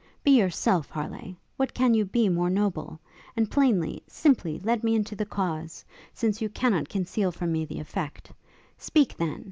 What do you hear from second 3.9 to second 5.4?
simply let me into the